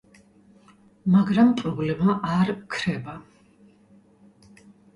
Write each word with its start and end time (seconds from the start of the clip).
მაგრამ 1.15 1.51
პრობლემა 1.59 2.17
არ 2.37 2.53
ქრება. 2.79 3.17